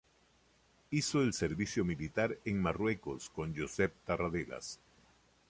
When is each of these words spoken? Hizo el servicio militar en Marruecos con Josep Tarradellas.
Hizo 0.89 1.21
el 1.21 1.31
servicio 1.31 1.85
militar 1.85 2.35
en 2.45 2.59
Marruecos 2.59 3.29
con 3.29 3.55
Josep 3.55 3.93
Tarradellas. 4.03 4.79